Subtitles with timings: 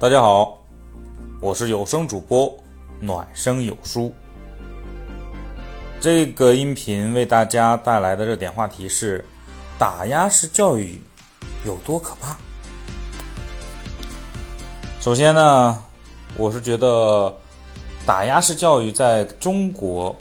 [0.00, 0.56] 大家好，
[1.40, 2.56] 我是有声主播
[3.00, 4.14] 暖声有书。
[6.00, 9.24] 这个音频为大家带来的热点话题是：
[9.76, 11.00] 打压式教育
[11.66, 12.36] 有多可怕？
[15.00, 15.82] 首先呢，
[16.36, 17.36] 我是觉得
[18.06, 20.14] 打压式教育在中国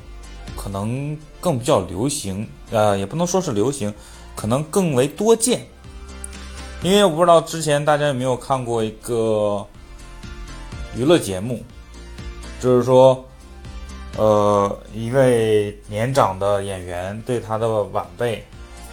[0.55, 3.93] 可能更比较流行，呃，也不能说是流行，
[4.35, 5.67] 可能更为多见。
[6.83, 9.65] 因为我不知道之前大家有没有看过一个
[10.95, 11.63] 娱乐节目，
[12.61, 13.25] 就是说，
[14.15, 18.45] 呃，一位年长的演员对他的晚辈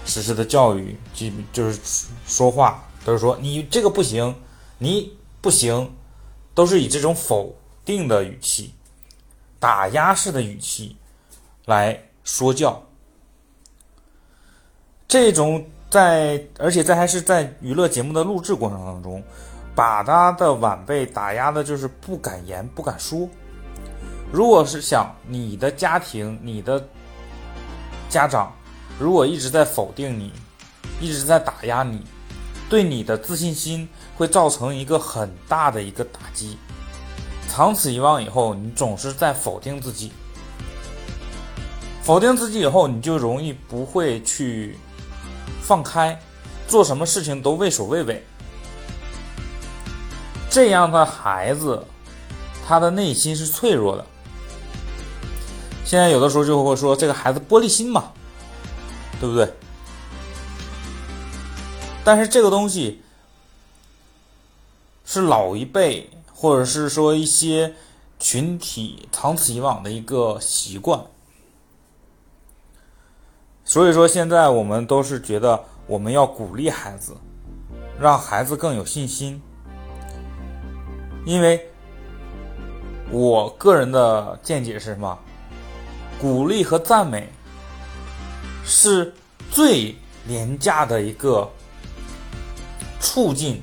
[0.07, 4.35] 实施的教育，就就是说话都是说你这个不行，
[4.79, 5.93] 你不行，
[6.55, 7.55] 都是以这种否
[7.85, 8.73] 定的语气、
[9.61, 10.97] 打压式的语气
[11.67, 12.83] 来说教，
[15.07, 15.67] 这种。
[15.95, 19.23] 在，而且在还是在娱乐节目的录制过程当中，
[19.77, 23.29] 把他的晚辈打压的，就是不敢言不敢说。
[24.33, 26.85] 如果是想你的家庭、你的
[28.09, 28.53] 家长，
[28.99, 30.33] 如果一直在否定你，
[31.01, 32.03] 一直在打压你，
[32.69, 36.59] 对你的自信心会造成一个很大的一个打击。
[37.49, 40.11] 长此以往以后，你总是在否定自己，
[42.03, 44.77] 否定自己以后，你就容易不会去。
[45.63, 46.21] 放开，
[46.67, 48.25] 做什么事情都畏首畏尾，
[50.51, 51.85] 这样的孩子，
[52.67, 54.05] 他的内心是脆弱的。
[55.85, 58.13] 现在有的时候就会说这个孩子玻璃心嘛，
[59.21, 59.53] 对不对？
[62.05, 63.03] 但是这个东西
[65.05, 67.75] 是老一辈或者是说一些
[68.19, 71.05] 群体长此以往的一个习惯。
[73.65, 77.17] 所以说，现在我们都是觉得我们要鼓励孩子，
[77.99, 79.41] 让孩子更有信心。
[81.25, 81.67] 因为
[83.11, 85.19] 我个人的见解是什么？
[86.21, 87.29] 鼓励和赞美
[88.65, 89.13] 是
[89.51, 89.97] 最
[90.27, 91.51] 廉价的一个
[93.01, 93.63] 促进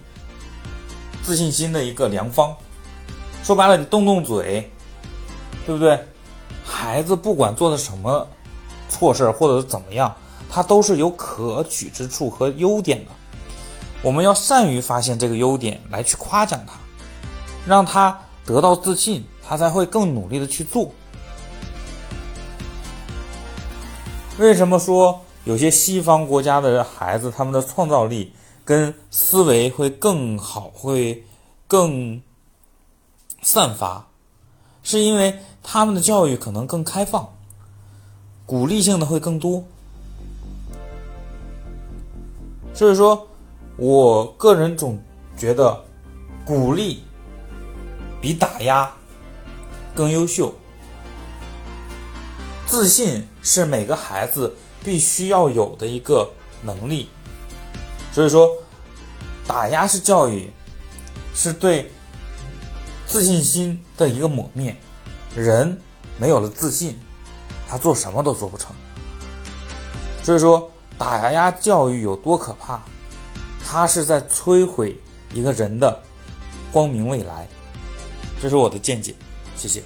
[1.22, 2.56] 自信心的一个良方。
[3.44, 4.70] 说白了，你动动嘴，
[5.66, 6.00] 对不对？
[6.66, 8.28] 孩子不管做的什么。
[8.91, 10.13] 错事儿或者是怎么样，
[10.50, 13.12] 他都是有可取之处和优点的。
[14.03, 16.74] 我们要善于发现这个优点，来去夸奖他，
[17.66, 20.91] 让他得到自信，他才会更努力的去做。
[24.38, 28.34] 为什么说有些西方国家的孩子，他们的创造力
[28.66, 31.23] 跟思维会更好，会
[31.68, 32.22] 更
[33.41, 34.06] 散发？
[34.84, 37.31] 是因为他们的教育可能更开放。
[38.52, 39.64] 鼓励性的会更多，
[42.74, 43.26] 所以说，
[43.78, 45.02] 我个人总
[45.38, 45.82] 觉得，
[46.44, 47.02] 鼓励
[48.20, 48.92] 比打压
[49.96, 50.54] 更优秀。
[52.68, 56.30] 自信是每个孩子必须要有的一个
[56.62, 57.08] 能力，
[58.12, 58.52] 所以说，
[59.48, 60.52] 打压式教育
[61.34, 61.90] 是对
[63.08, 64.76] 自信心的一个抹灭，
[65.38, 65.80] 人
[66.18, 67.00] 没有了自信。
[67.72, 68.76] 他做什么都做不成，
[70.22, 72.82] 所以说打压教育有多可怕？
[73.66, 75.00] 它是在摧毁
[75.34, 75.98] 一个人的
[76.70, 77.48] 光明未来，
[78.42, 79.16] 这是我的见解，
[79.56, 79.82] 谢谢。